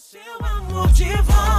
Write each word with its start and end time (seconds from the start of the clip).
Seu 0.00 0.20
amor 0.46 0.86
de 0.92 1.06
volta, 1.22 1.57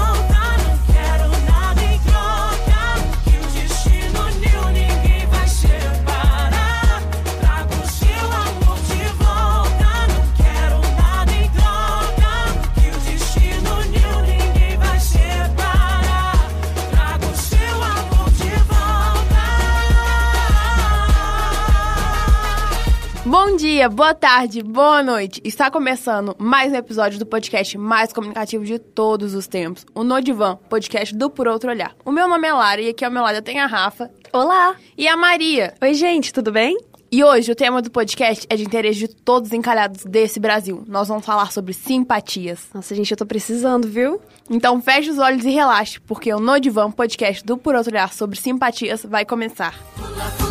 dia, 23.80 23.88
boa 23.88 24.14
tarde, 24.14 24.62
boa 24.62 25.02
noite. 25.02 25.40
Está 25.42 25.72
começando 25.72 26.36
mais 26.38 26.74
um 26.74 26.76
episódio 26.76 27.18
do 27.18 27.26
podcast 27.26 27.78
mais 27.78 28.12
comunicativo 28.12 28.66
de 28.66 28.78
todos 28.78 29.34
os 29.34 29.48
tempos, 29.48 29.86
o 29.96 30.04
Nodivan, 30.04 30.58
podcast 30.70 31.16
do 31.16 31.30
Por 31.30 31.48
Outro 31.48 31.70
Olhar. 31.70 31.96
O 32.04 32.12
meu 32.12 32.28
nome 32.28 32.46
é 32.46 32.52
Lara 32.52 32.82
e 32.82 32.90
aqui 32.90 33.06
ao 33.06 33.12
meu 33.12 33.24
lado 33.24 33.36
eu 33.36 33.42
tenho 33.42 33.64
a 33.64 33.68
Rafa 33.68 34.12
Olá! 34.34 34.76
e 34.98 35.08
a 35.08 35.16
Maria. 35.16 35.74
Oi, 35.82 35.94
gente, 35.94 36.34
tudo 36.34 36.52
bem? 36.52 36.78
E 37.10 37.24
hoje 37.24 37.54
o 37.54 37.56
tema 37.56 37.82
do 37.82 37.90
podcast 37.90 38.46
é 38.50 38.58
de 38.58 38.66
interesse 38.66 39.00
de 39.00 39.08
todos 39.08 39.48
os 39.48 39.54
encalhados 39.54 40.04
desse 40.04 40.42
Brasil. 40.42 40.84
Nós 40.86 41.08
vamos 41.08 41.26
falar 41.26 41.50
sobre 41.54 41.72
simpatias. 41.72 42.68
Nossa, 42.74 42.94
gente, 42.94 43.12
eu 43.12 43.18
tô 43.18 43.26
precisando, 43.26 43.88
viu? 43.88 44.20
Então 44.50 44.82
feche 44.82 45.10
os 45.10 45.20
olhos 45.20 45.46
e 45.46 45.52
relaxe, 45.52 46.02
porque 46.02 46.34
o 46.34 46.40
Nodivan, 46.42 46.92
podcast 46.92 47.46
do 47.46 47.58
Por 47.58 47.76
Outro 47.76 47.94
Olhar 47.94 48.12
sobre 48.12 48.38
simpatias, 48.38 49.06
vai 49.06 49.24
começar. 49.24 49.74
Pula 49.96 50.49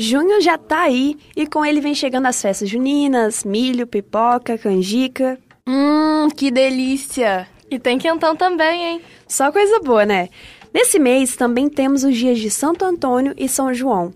Junho 0.00 0.40
já 0.40 0.56
tá 0.56 0.82
aí 0.82 1.16
e 1.34 1.44
com 1.44 1.66
ele 1.66 1.80
vem 1.80 1.92
chegando 1.92 2.26
as 2.26 2.40
festas 2.40 2.68
juninas, 2.68 3.42
milho, 3.42 3.84
pipoca, 3.84 4.56
canjica. 4.56 5.36
Hum, 5.66 6.28
que 6.36 6.52
delícia! 6.52 7.48
E 7.68 7.80
tem 7.80 7.98
quentão 7.98 8.36
também, 8.36 8.80
hein? 8.80 9.02
Só 9.26 9.50
coisa 9.50 9.80
boa, 9.80 10.06
né? 10.06 10.28
Nesse 10.72 11.00
mês 11.00 11.34
também 11.34 11.68
temos 11.68 12.04
os 12.04 12.16
dias 12.16 12.38
de 12.38 12.48
Santo 12.48 12.84
Antônio 12.84 13.34
e 13.36 13.48
São 13.48 13.74
João. 13.74 14.14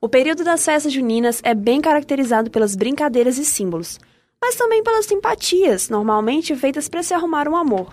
O 0.00 0.08
período 0.08 0.44
das 0.44 0.64
festas 0.64 0.92
juninas 0.92 1.40
é 1.42 1.52
bem 1.52 1.80
caracterizado 1.80 2.48
pelas 2.48 2.76
brincadeiras 2.76 3.36
e 3.36 3.44
símbolos, 3.44 3.98
mas 4.40 4.54
também 4.54 4.84
pelas 4.84 5.06
simpatias, 5.06 5.88
normalmente 5.88 6.54
feitas 6.54 6.88
para 6.88 7.02
se 7.02 7.12
arrumar 7.12 7.48
um 7.48 7.56
amor. 7.56 7.92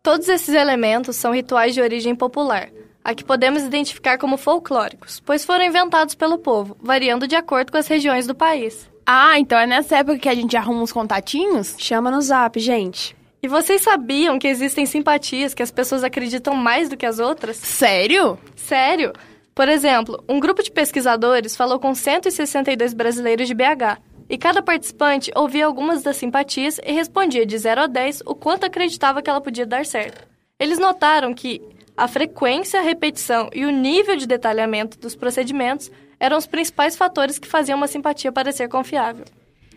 Todos 0.00 0.28
esses 0.28 0.54
elementos 0.54 1.16
são 1.16 1.32
rituais 1.34 1.74
de 1.74 1.80
origem 1.80 2.14
popular, 2.14 2.70
a 3.08 3.14
que 3.14 3.24
podemos 3.24 3.62
identificar 3.62 4.18
como 4.18 4.36
folclóricos, 4.36 5.18
pois 5.24 5.42
foram 5.42 5.64
inventados 5.64 6.14
pelo 6.14 6.36
povo, 6.36 6.76
variando 6.78 7.26
de 7.26 7.34
acordo 7.34 7.72
com 7.72 7.78
as 7.78 7.88
regiões 7.88 8.26
do 8.26 8.34
país. 8.34 8.86
Ah, 9.06 9.38
então 9.38 9.58
é 9.58 9.66
nessa 9.66 9.96
época 9.96 10.18
que 10.18 10.28
a 10.28 10.34
gente 10.34 10.54
arruma 10.58 10.82
uns 10.82 10.92
contatinhos? 10.92 11.74
Chama 11.78 12.10
no 12.10 12.20
zap, 12.20 12.60
gente. 12.60 13.16
E 13.42 13.48
vocês 13.48 13.80
sabiam 13.80 14.38
que 14.38 14.46
existem 14.46 14.84
simpatias 14.84 15.54
que 15.54 15.62
as 15.62 15.70
pessoas 15.70 16.04
acreditam 16.04 16.52
mais 16.54 16.90
do 16.90 16.98
que 16.98 17.06
as 17.06 17.18
outras? 17.18 17.56
Sério? 17.56 18.38
Sério? 18.54 19.14
Por 19.54 19.70
exemplo, 19.70 20.22
um 20.28 20.38
grupo 20.38 20.62
de 20.62 20.70
pesquisadores 20.70 21.56
falou 21.56 21.78
com 21.78 21.94
162 21.94 22.92
brasileiros 22.92 23.48
de 23.48 23.54
BH, 23.54 24.02
e 24.28 24.36
cada 24.36 24.60
participante 24.60 25.32
ouvia 25.34 25.64
algumas 25.64 26.02
das 26.02 26.18
simpatias 26.18 26.78
e 26.84 26.92
respondia 26.92 27.46
de 27.46 27.56
0 27.56 27.80
a 27.80 27.86
10 27.86 28.24
o 28.26 28.34
quanto 28.34 28.66
acreditava 28.66 29.22
que 29.22 29.30
ela 29.30 29.40
podia 29.40 29.64
dar 29.64 29.86
certo. 29.86 30.28
Eles 30.60 30.78
notaram 30.78 31.32
que 31.32 31.62
a 31.98 32.06
frequência, 32.06 32.78
a 32.78 32.82
repetição 32.82 33.50
e 33.52 33.64
o 33.64 33.72
nível 33.72 34.14
de 34.14 34.24
detalhamento 34.24 34.96
dos 35.00 35.16
procedimentos 35.16 35.90
eram 36.20 36.38
os 36.38 36.46
principais 36.46 36.94
fatores 36.94 37.40
que 37.40 37.48
faziam 37.48 37.76
uma 37.76 37.88
simpatia 37.88 38.30
parecer 38.30 38.68
confiável. 38.68 39.24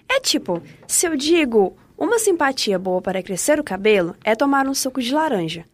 É 0.08 0.20
tipo, 0.20 0.62
se 0.88 1.08
eu 1.08 1.18
digo 1.18 1.76
uma 1.98 2.20
simpatia 2.20 2.78
boa 2.78 3.02
para 3.02 3.24
crescer 3.24 3.60
o 3.60 3.64
cabelo 3.64 4.16
é 4.24 4.36
tomar 4.36 4.68
um 4.68 4.74
suco 4.76 5.02
de 5.02 5.12
laranja. 5.12 5.66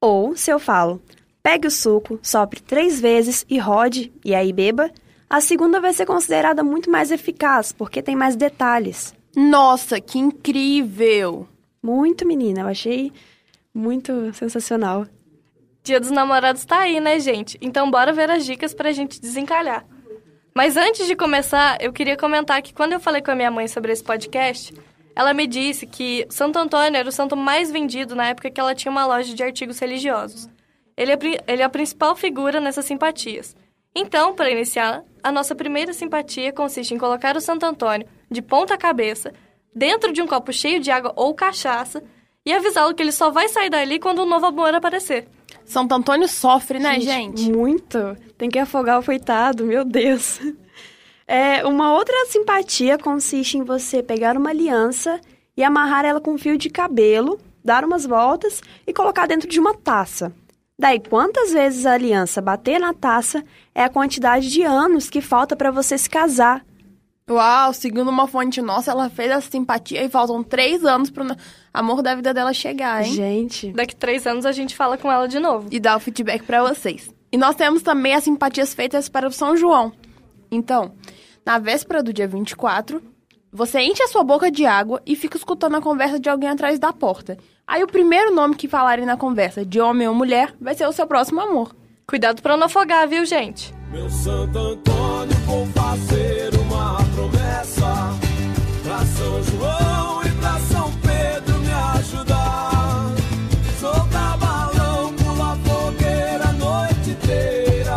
Ou 0.00 0.36
se 0.36 0.52
eu 0.52 0.60
falo, 0.60 1.02
pegue 1.42 1.66
o 1.66 1.70
suco, 1.70 2.20
sopre 2.22 2.60
três 2.60 3.00
vezes 3.00 3.44
e 3.48 3.58
rode, 3.58 4.12
e 4.24 4.36
aí 4.36 4.52
beba, 4.52 4.92
a 5.28 5.40
segunda 5.40 5.80
vai 5.80 5.92
ser 5.92 6.06
considerada 6.06 6.62
muito 6.62 6.88
mais 6.88 7.10
eficaz, 7.10 7.72
porque 7.72 8.00
tem 8.00 8.14
mais 8.14 8.36
detalhes. 8.36 9.12
Nossa, 9.34 10.00
que 10.00 10.16
incrível! 10.16 11.48
Muito, 11.82 12.24
menina, 12.24 12.60
eu 12.60 12.68
achei 12.68 13.12
muito 13.74 14.32
sensacional. 14.32 15.04
Dia 15.88 15.98
dos 15.98 16.10
namorados 16.10 16.66
tá 16.66 16.80
aí, 16.80 17.00
né, 17.00 17.18
gente? 17.18 17.56
Então 17.62 17.90
bora 17.90 18.12
ver 18.12 18.30
as 18.30 18.44
dicas 18.44 18.74
pra 18.74 18.92
gente 18.92 19.18
desencalhar. 19.18 19.86
Mas 20.54 20.76
antes 20.76 21.06
de 21.06 21.16
começar, 21.16 21.78
eu 21.80 21.94
queria 21.94 22.14
comentar 22.14 22.60
que 22.60 22.74
quando 22.74 22.92
eu 22.92 23.00
falei 23.00 23.22
com 23.22 23.30
a 23.30 23.34
minha 23.34 23.50
mãe 23.50 23.66
sobre 23.66 23.90
esse 23.90 24.04
podcast, 24.04 24.74
ela 25.16 25.32
me 25.32 25.46
disse 25.46 25.86
que 25.86 26.26
Santo 26.28 26.58
Antônio 26.58 26.94
era 26.94 27.08
o 27.08 27.12
santo 27.12 27.34
mais 27.34 27.70
vendido 27.70 28.14
na 28.14 28.26
época 28.26 28.50
que 28.50 28.60
ela 28.60 28.74
tinha 28.74 28.92
uma 28.92 29.06
loja 29.06 29.34
de 29.34 29.42
artigos 29.42 29.78
religiosos. 29.78 30.46
Ele 30.94 31.12
é, 31.12 31.18
ele 31.46 31.62
é 31.62 31.64
a 31.64 31.70
principal 31.70 32.14
figura 32.14 32.60
nessas 32.60 32.84
simpatias. 32.84 33.56
Então, 33.94 34.34
para 34.34 34.50
iniciar, 34.50 35.02
a 35.22 35.32
nossa 35.32 35.54
primeira 35.54 35.94
simpatia 35.94 36.52
consiste 36.52 36.92
em 36.92 36.98
colocar 36.98 37.34
o 37.34 37.40
Santo 37.40 37.64
Antônio 37.64 38.06
de 38.30 38.42
ponta 38.42 38.76
cabeça 38.76 39.32
dentro 39.74 40.12
de 40.12 40.20
um 40.20 40.26
copo 40.26 40.52
cheio 40.52 40.80
de 40.80 40.90
água 40.90 41.14
ou 41.16 41.32
cachaça 41.32 42.04
e 42.44 42.52
avisá-lo 42.52 42.94
que 42.94 43.02
ele 43.02 43.10
só 43.10 43.30
vai 43.30 43.48
sair 43.48 43.70
dali 43.70 43.98
quando 43.98 44.22
um 44.22 44.28
novo 44.28 44.44
amor 44.44 44.74
aparecer. 44.74 45.26
Santo 45.68 45.94
Antônio 45.94 46.26
sofre, 46.26 46.78
né, 46.78 46.98
gente? 46.98 47.52
Muito. 47.52 48.16
Tem 48.38 48.48
que 48.48 48.58
afogar 48.58 48.98
o 48.98 49.04
coitado, 49.04 49.64
meu 49.64 49.84
Deus. 49.84 50.40
É, 51.30 51.62
uma 51.66 51.92
outra 51.92 52.24
simpatia 52.24 52.96
consiste 52.96 53.58
em 53.58 53.62
você 53.62 54.02
pegar 54.02 54.34
uma 54.34 54.48
aliança 54.48 55.20
e 55.54 55.62
amarrar 55.62 56.06
ela 56.06 56.22
com 56.22 56.32
um 56.32 56.38
fio 56.38 56.56
de 56.56 56.70
cabelo, 56.70 57.38
dar 57.62 57.84
umas 57.84 58.06
voltas 58.06 58.62
e 58.86 58.94
colocar 58.94 59.26
dentro 59.26 59.46
de 59.46 59.60
uma 59.60 59.74
taça. 59.74 60.32
Daí, 60.78 60.98
quantas 60.98 61.52
vezes 61.52 61.84
a 61.84 61.92
aliança 61.92 62.40
bater 62.40 62.80
na 62.80 62.94
taça 62.94 63.44
é 63.74 63.84
a 63.84 63.90
quantidade 63.90 64.48
de 64.48 64.62
anos 64.62 65.10
que 65.10 65.20
falta 65.20 65.54
para 65.54 65.70
você 65.70 65.98
se 65.98 66.08
casar. 66.08 66.64
Uau, 67.30 67.72
segundo 67.74 68.08
uma 68.08 68.26
fonte 68.26 68.62
nossa, 68.62 68.90
ela 68.90 69.10
fez 69.10 69.30
essa 69.30 69.50
simpatia 69.50 70.02
e 70.02 70.08
faltam 70.08 70.42
três 70.42 70.84
anos 70.84 71.10
pro 71.10 71.26
amor 71.72 72.02
da 72.02 72.14
vida 72.14 72.32
dela 72.32 72.52
chegar, 72.52 73.04
hein? 73.04 73.12
Gente, 73.12 73.72
Daqui 73.72 73.94
três 73.94 74.26
anos 74.26 74.46
a 74.46 74.52
gente 74.52 74.74
fala 74.74 74.96
com 74.96 75.12
ela 75.12 75.28
de 75.28 75.38
novo. 75.38 75.68
E 75.70 75.78
dar 75.78 75.96
o 75.96 76.00
feedback 76.00 76.42
pra 76.42 76.62
vocês. 76.62 77.10
E 77.30 77.36
nós 77.36 77.54
temos 77.54 77.82
também 77.82 78.14
as 78.14 78.24
simpatias 78.24 78.72
feitas 78.72 79.08
para 79.08 79.28
o 79.28 79.32
São 79.32 79.56
João. 79.56 79.92
Então, 80.50 80.92
na 81.44 81.58
véspera 81.58 82.02
do 82.02 82.12
dia 82.12 82.26
24, 82.26 83.02
você 83.52 83.80
enche 83.80 84.02
a 84.02 84.08
sua 84.08 84.24
boca 84.24 84.50
de 84.50 84.64
água 84.64 85.02
e 85.04 85.14
fica 85.14 85.36
escutando 85.36 85.76
a 85.76 85.80
conversa 85.82 86.18
de 86.18 86.28
alguém 86.28 86.48
atrás 86.48 86.78
da 86.78 86.92
porta. 86.92 87.36
Aí 87.66 87.82
o 87.82 87.86
primeiro 87.86 88.34
nome 88.34 88.54
que 88.54 88.66
falarem 88.66 89.04
na 89.04 89.16
conversa, 89.16 89.64
de 89.64 89.78
homem 89.78 90.08
ou 90.08 90.14
mulher, 90.14 90.54
vai 90.58 90.74
ser 90.74 90.86
o 90.86 90.92
seu 90.92 91.06
próximo 91.06 91.40
amor. 91.40 91.74
Cuidado 92.06 92.40
pra 92.40 92.56
não 92.56 92.64
afogar, 92.64 93.06
viu, 93.06 93.26
gente? 93.26 93.77
Meu 93.90 94.08
Santo 94.10 94.58
Antônio, 94.58 95.36
vou 95.46 95.66
fazer 95.68 96.54
uma 96.60 96.96
promessa 97.14 98.14
pra 98.84 98.98
São 98.98 99.42
João 99.44 100.22
e 100.24 100.30
pra 100.32 100.58
São 100.60 100.92
Pedro 101.00 101.58
me 101.60 101.72
ajudar. 101.98 103.14
Solta 103.80 104.36
balão, 104.36 105.14
pula 105.14 105.56
fogueira 105.64 106.48
a 106.48 106.52
noite 106.52 107.10
inteira. 107.10 107.96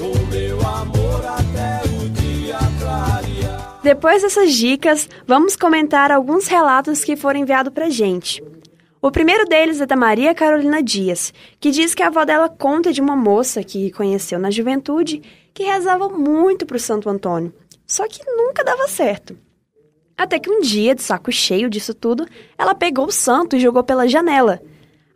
O 0.00 0.26
meu 0.30 0.60
amor 0.66 1.24
até 1.26 1.82
o 1.88 2.08
dia 2.08 2.58
clarear. 2.80 3.80
Depois 3.82 4.22
dessas 4.22 4.54
dicas, 4.54 5.08
vamos 5.26 5.56
comentar 5.56 6.10
alguns 6.10 6.46
relatos 6.46 7.04
que 7.04 7.16
foram 7.16 7.40
enviados 7.40 7.72
pra 7.72 7.90
gente. 7.90 8.42
O 9.04 9.10
primeiro 9.10 9.44
deles 9.46 9.80
é 9.80 9.86
da 9.86 9.96
Maria 9.96 10.32
Carolina 10.32 10.80
Dias, 10.80 11.34
que 11.58 11.72
diz 11.72 11.92
que 11.92 12.04
a 12.04 12.06
avó 12.06 12.24
dela 12.24 12.48
conta 12.48 12.92
de 12.92 13.00
uma 13.00 13.16
moça 13.16 13.64
que 13.64 13.90
conheceu 13.90 14.38
na 14.38 14.48
juventude 14.48 15.20
que 15.52 15.64
rezava 15.64 16.08
muito 16.08 16.64
pro 16.64 16.78
Santo 16.78 17.08
Antônio, 17.10 17.52
só 17.84 18.06
que 18.06 18.24
nunca 18.24 18.62
dava 18.62 18.86
certo. 18.86 19.36
Até 20.16 20.38
que 20.38 20.48
um 20.48 20.60
dia, 20.60 20.94
de 20.94 21.02
saco 21.02 21.32
cheio 21.32 21.68
disso 21.68 21.92
tudo, 21.92 22.28
ela 22.56 22.76
pegou 22.76 23.06
o 23.06 23.10
santo 23.10 23.56
e 23.56 23.60
jogou 23.60 23.82
pela 23.82 24.06
janela. 24.06 24.62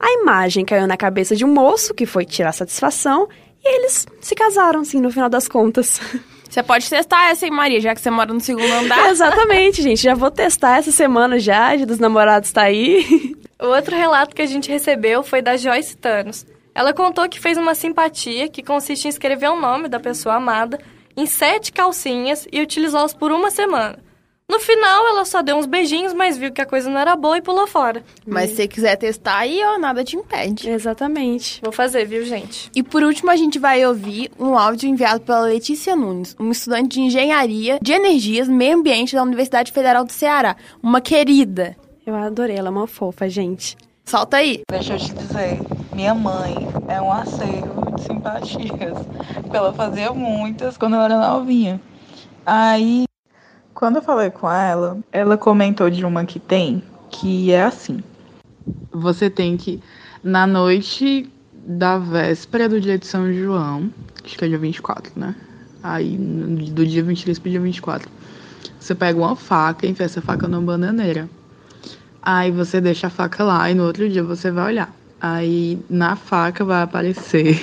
A 0.01 0.13
imagem 0.15 0.65
caiu 0.65 0.89
na 0.89 0.97
cabeça 0.97 1.37
de 1.37 1.45
um 1.45 1.55
moço 1.55 1.95
que 1.95 2.07
foi 2.07 2.25
tirar 2.25 2.51
satisfação 2.51 3.29
e 3.65 3.77
eles 3.77 4.05
se 4.21 4.35
casaram, 4.35 4.85
sim, 4.85 5.01
no 5.01 5.13
final 5.13 5.29
das 5.29 5.47
contas. 5.47 6.01
Você 6.51 6.61
pode 6.61 6.91
testar 6.91 7.31
essa, 7.31 7.47
hein, 7.47 7.53
Maria, 7.53 7.81
já 7.81 7.95
que 7.95 8.01
você 8.01 8.09
mora 8.09 8.33
no 8.33 8.41
segundo 8.41 8.73
andar. 8.73 9.11
Exatamente, 9.11 9.83
gente. 9.83 10.01
Já 10.01 10.15
vou 10.15 10.31
testar 10.31 10.79
essa 10.79 10.93
semana 10.93 11.39
já, 11.41 11.75
Dia 11.75 11.85
dos 11.85 11.99
Namorados 11.99 12.53
tá 12.53 12.63
aí. 12.63 13.35
O 13.61 13.69
outro 13.69 13.97
relato 13.97 14.35
que 14.35 14.43
a 14.43 14.47
gente 14.47 14.71
recebeu 14.71 15.23
foi 15.23 15.41
da 15.41 15.57
Joyce 15.57 15.97
Thanos. 15.97 16.45
Ela 16.75 16.93
contou 16.93 17.27
que 17.29 17.41
fez 17.41 17.57
uma 17.57 17.75
simpatia 17.75 18.49
que 18.49 18.63
consiste 18.63 19.07
em 19.07 19.09
escrever 19.09 19.49
o 19.49 19.59
nome 19.59 19.89
da 19.89 19.99
pessoa 19.99 20.35
amada 20.35 20.79
em 21.17 21.25
sete 21.25 21.73
calcinhas 21.73 22.47
e 22.53 22.61
utilizá-las 22.61 23.15
por 23.15 23.33
uma 23.33 23.51
semana. 23.51 23.99
No 24.49 24.61
final, 24.61 25.09
ela 25.09 25.25
só 25.25 25.43
deu 25.43 25.57
uns 25.57 25.67
beijinhos, 25.67 26.13
mas 26.13 26.39
viu 26.39 26.53
que 26.53 26.61
a 26.61 26.67
coisa 26.67 26.89
não 26.89 27.01
era 27.01 27.17
boa 27.17 27.37
e 27.37 27.43
pulou 27.43 27.67
fora. 27.67 28.05
Mas 28.25 28.51
se 28.51 28.57
você 28.57 28.69
quiser 28.69 28.95
testar 28.97 29.39
aí, 29.39 29.61
ó, 29.65 29.77
nada 29.77 30.05
te 30.05 30.17
impede. 30.17 30.71
Exatamente. 30.71 31.61
Vou 31.63 31.73
fazer, 31.73 32.05
viu, 32.05 32.25
gente? 32.25 32.71
E 32.73 32.83
por 32.83 33.03
último, 33.03 33.31
a 33.31 33.37
gente 33.37 33.59
vai 33.59 33.85
ouvir 33.85 34.31
um 34.39 34.57
áudio 34.57 34.89
enviado 34.89 35.21
pela 35.21 35.41
Letícia 35.41 35.97
Nunes, 35.97 36.37
uma 36.39 36.53
estudante 36.53 36.91
de 36.91 37.01
engenharia 37.01 37.79
de 37.83 37.93
energias 37.93 38.47
meio 38.47 38.77
ambiente 38.77 39.17
da 39.17 39.23
Universidade 39.23 39.73
Federal 39.73 40.05
do 40.05 40.13
Ceará. 40.13 40.55
Uma 40.81 41.01
querida. 41.01 41.77
Eu 42.07 42.15
adorei, 42.15 42.55
ela 42.55 42.69
é 42.69 42.71
uma 42.71 42.87
fofa, 42.87 43.29
gente. 43.29 43.77
Solta 44.05 44.37
aí. 44.37 44.61
Deixa 44.71 44.93
eu 44.93 44.97
te 44.97 45.13
dizer, 45.13 45.59
minha 45.93 46.15
mãe 46.15 46.55
é 46.87 47.03
um 47.03 47.11
acervo 47.11 47.91
de 47.97 48.03
simpatias. 48.03 48.97
Porque 49.43 49.57
ela 49.57 49.73
fazia 49.73 50.13
muitas 50.13 50.79
quando 50.79 50.95
eu 50.95 51.01
era 51.01 51.19
novinha. 51.19 51.81
Aí, 52.47 53.07
quando 53.75 53.97
eu 53.97 54.03
falei 54.03 54.31
com 54.31 54.49
ela, 54.49 54.99
ela 55.11 55.37
comentou 55.37 55.91
de 55.91 56.05
uma 56.05 56.25
que 56.25 56.39
tem, 56.39 56.81
que 57.11 57.51
é 57.51 57.65
assim. 57.65 58.05
Você 58.93 59.29
tem 59.29 59.57
que, 59.57 59.83
na 60.23 60.47
noite 60.47 61.29
da 61.53 61.99
véspera 61.99 62.69
do 62.69 62.81
dia 62.81 62.97
de 62.97 63.07
São 63.09 63.33
João, 63.33 63.91
acho 64.25 64.39
que 64.39 64.45
é 64.45 64.49
dia 64.49 64.59
24, 64.59 65.13
né? 65.17 65.35
Aí, 65.83 66.17
do 66.17 66.87
dia 66.87 67.03
23 67.03 67.37
pro 67.41 67.51
dia 67.51 67.61
24, 67.61 68.09
você 68.79 68.95
pega 68.95 69.19
uma 69.19 69.35
faca 69.35 69.85
e 69.85 69.91
enfia 69.91 70.07
essa 70.07 70.23
faca 70.23 70.47
numa 70.47 70.63
bananeira. 70.63 71.29
Aí 72.27 72.51
você 72.51 72.81
deixa 72.81 73.07
a 73.07 73.11
faca 73.11 73.45
lá 73.45 73.71
e 73.71 73.75
no 73.75 73.85
outro 73.85 74.09
dia 74.09 74.25
você 74.25 74.51
vai 74.51 74.73
olhar. 74.73 74.93
Aí 75.21 75.79
na 75.89 76.17
faca 76.17 76.65
vai 76.65 76.83
aparecer 76.83 77.57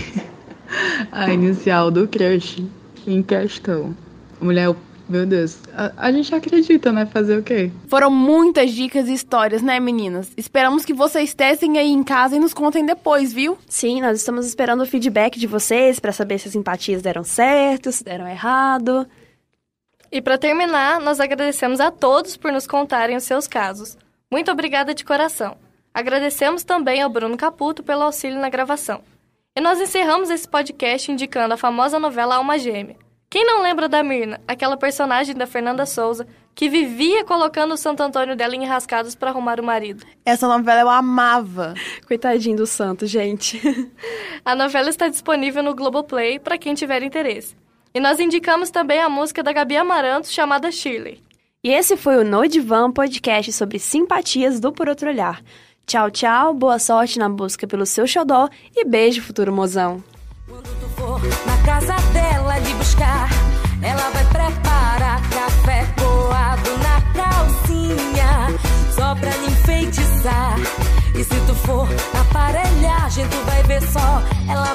a 1.11 1.33
inicial 1.33 1.91
do 1.91 2.07
crush 2.07 2.63
em 3.05 3.21
questão. 3.21 3.93
Mulher, 4.39 4.73
meu 5.09 5.25
Deus, 5.25 5.57
a, 5.75 5.91
a 5.97 6.11
gente 6.13 6.33
acredita, 6.33 6.93
né? 6.93 7.05
Fazer 7.05 7.39
o 7.39 7.43
quê? 7.43 7.71
Foram 7.89 8.09
muitas 8.09 8.71
dicas 8.71 9.09
e 9.09 9.13
histórias, 9.13 9.61
né, 9.61 9.81
meninas? 9.81 10.31
Esperamos 10.37 10.85
que 10.85 10.93
vocês 10.93 11.33
testem 11.33 11.77
aí 11.77 11.91
em 11.91 12.01
casa 12.01 12.37
e 12.37 12.39
nos 12.39 12.53
contem 12.53 12.85
depois, 12.85 13.33
viu? 13.33 13.57
Sim, 13.67 13.99
nós 13.99 14.17
estamos 14.17 14.45
esperando 14.45 14.83
o 14.83 14.85
feedback 14.85 15.37
de 15.37 15.45
vocês 15.45 15.99
pra 15.99 16.13
saber 16.13 16.39
se 16.39 16.47
as 16.47 16.53
simpatias 16.53 17.01
deram 17.01 17.25
certo, 17.25 17.91
se 17.91 18.01
deram 18.01 18.25
errado. 18.25 19.05
E 20.09 20.21
para 20.21 20.37
terminar, 20.37 21.01
nós 21.01 21.19
agradecemos 21.19 21.81
a 21.81 21.91
todos 21.91 22.37
por 22.37 22.49
nos 22.49 22.65
contarem 22.65 23.17
os 23.17 23.25
seus 23.25 23.45
casos. 23.45 23.97
Muito 24.33 24.51
obrigada 24.51 24.95
de 24.95 25.05
coração. 25.05 25.57
Agradecemos 25.93 26.63
também 26.63 27.03
ao 27.03 27.07
Bruno 27.07 27.37
Caputo 27.37 27.83
pelo 27.83 28.01
auxílio 28.01 28.41
na 28.41 28.49
gravação. 28.49 29.03
E 29.55 29.61
nós 29.61 29.79
encerramos 29.79 30.31
esse 30.31 30.47
podcast 30.47 31.11
indicando 31.11 31.53
a 31.53 31.57
famosa 31.57 31.99
novela 31.99 32.37
Alma 32.37 32.57
Gêmea. 32.57 32.95
Quem 33.29 33.45
não 33.45 33.61
lembra 33.61 33.87
da 33.87 34.01
Mirna, 34.01 34.41
aquela 34.47 34.75
personagem 34.75 35.35
da 35.35 35.45
Fernanda 35.45 35.85
Souza, 35.85 36.25
que 36.55 36.67
vivia 36.67 37.23
colocando 37.23 37.75
o 37.75 37.77
Santo 37.77 38.01
Antônio 38.01 38.35
dela 38.35 38.55
em 38.55 38.63
enrascadas 38.63 39.13
para 39.13 39.29
arrumar 39.29 39.59
o 39.59 39.63
marido? 39.63 40.03
Essa 40.25 40.47
novela 40.47 40.81
eu 40.81 40.89
amava. 40.89 41.75
Coitadinho 42.07 42.57
do 42.57 42.65
santo, 42.65 43.05
gente. 43.05 43.61
A 44.43 44.55
novela 44.55 44.89
está 44.89 45.09
disponível 45.09 45.61
no 45.61 45.75
Globoplay 45.75 46.39
para 46.39 46.57
quem 46.57 46.73
tiver 46.73 47.03
interesse. 47.03 47.55
E 47.93 47.99
nós 47.99 48.19
indicamos 48.19 48.71
também 48.71 48.99
a 48.99 49.09
música 49.09 49.43
da 49.43 49.53
Gabi 49.53 49.77
Amarantos 49.77 50.33
chamada 50.33 50.71
Shirley. 50.71 51.21
E 51.65 51.71
esse 51.71 51.95
foi 51.95 52.17
o 52.17 52.25
No 52.25 52.45
Divan 52.45 52.91
podcast 52.91 53.53
sobre 53.53 53.79
simpatias 53.79 54.59
do 54.59 54.73
Por 54.73 54.89
Outro 54.89 55.07
Olhar. 55.07 55.41
Tchau, 55.87 56.11
tchau, 56.11 56.53
boa 56.53 56.77
sorte 56.77 57.17
na 57.17 57.29
busca 57.29 57.65
pelo 57.65 57.85
seu 57.85 58.05
xodó 58.05 58.49
e 58.75 58.83
beijo, 58.83 59.21
futuro 59.21 59.49
mozão. 59.53 60.03
Quando 60.45 60.67
tu 60.77 60.89
for 60.89 61.21
na 61.45 61.57
casa 61.65 61.95
dela 62.11 62.59
lhe 62.59 62.73
buscar, 62.73 63.29
ela 63.81 64.09
vai 64.09 64.25
preparar 64.25 65.21
café 65.29 65.85
coado 65.97 66.69
na 66.79 67.01
calcinha, 67.13 68.59
só 68.93 69.15
pra 69.15 69.29
lhe 69.29 69.45
enfeitiçar. 69.45 70.57
E 71.17 71.23
se 71.23 71.39
tu 71.47 71.55
for 71.65 71.87
na 72.13 72.21
aparelhagem, 72.23 73.25
tu 73.29 73.37
vai 73.45 73.63
ver 73.63 73.81
só, 73.83 74.21
ela 74.51 74.73